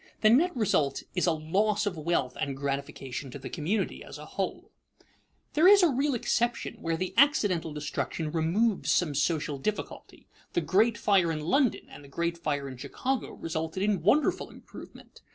The 0.21 0.31
net 0.31 0.57
result 0.57 1.03
is 1.13 1.27
a 1.27 1.31
loss 1.31 1.85
of 1.85 1.95
wealth 1.95 2.35
and 2.41 2.57
gratification 2.57 3.29
to 3.29 3.37
the 3.37 3.51
community 3.51 4.03
as 4.03 4.17
a 4.17 4.25
whole. 4.25 4.71
There 5.53 5.67
is 5.67 5.83
a 5.83 5.89
real 5.91 6.15
exception 6.15 6.81
where 6.81 6.97
the 6.97 7.13
accidental 7.17 7.71
destruction 7.71 8.31
removes 8.31 8.89
some 8.89 9.13
social 9.13 9.59
difficulty. 9.59 10.27
The 10.53 10.61
great 10.61 10.97
fire 10.97 11.31
in 11.31 11.41
London 11.41 11.81
and 11.87 12.03
the 12.03 12.07
great 12.07 12.39
fire 12.39 12.67
in 12.67 12.77
Chicago 12.77 13.33
resulted 13.33 13.83
in 13.83 14.01
wonderful 14.01 14.49
improvement. 14.49 15.21